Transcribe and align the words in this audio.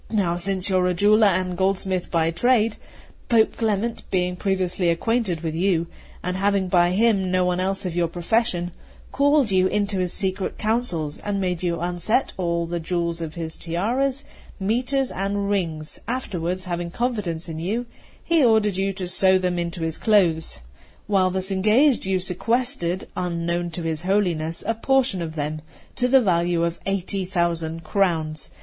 Now 0.09 0.35
since 0.35 0.67
you 0.67 0.77
are 0.77 0.87
a 0.87 0.95
jeweller 0.95 1.27
and 1.27 1.55
goldsmith 1.55 2.09
by 2.09 2.31
trade, 2.31 2.77
Pope 3.29 3.55
Clement, 3.55 4.01
being 4.09 4.35
previously 4.35 4.89
acquainted 4.89 5.41
with 5.41 5.53
you, 5.53 5.85
and 6.23 6.35
having 6.37 6.69
by 6.69 6.93
him 6.93 7.29
no 7.29 7.45
one 7.45 7.59
else 7.59 7.85
of 7.85 7.95
your 7.95 8.07
profession, 8.07 8.71
called 9.11 9.51
you 9.51 9.67
into 9.67 9.99
his 9.99 10.11
secret 10.11 10.57
counsels, 10.57 11.19
and 11.19 11.39
made 11.39 11.61
you 11.61 11.79
unset 11.79 12.33
all 12.35 12.65
the 12.65 12.79
jewels 12.79 13.21
of 13.21 13.35
his 13.35 13.55
tiaras, 13.55 14.23
mitres, 14.59 15.11
and 15.11 15.51
rings; 15.51 15.99
afterwards, 16.07 16.65
having 16.65 16.89
confidence 16.89 17.47
in 17.47 17.59
you, 17.59 17.85
he 18.23 18.43
ordered 18.43 18.77
you 18.77 18.93
to 18.93 19.07
sew 19.07 19.37
them 19.37 19.59
into 19.59 19.83
his 19.83 19.99
clothes. 19.99 20.61
While 21.05 21.29
thus 21.29 21.51
engaged, 21.51 22.07
you 22.07 22.19
sequestered, 22.19 23.07
unknown 23.15 23.69
to 23.69 23.83
his 23.83 24.01
Holiness, 24.01 24.63
a 24.65 24.73
portion 24.73 25.21
of 25.21 25.35
them, 25.35 25.61
to 25.95 26.07
the 26.07 26.21
value 26.21 26.63
of 26.63 26.79
eighty 26.87 27.23
thousand 27.23 27.83
crowns. 27.83 28.49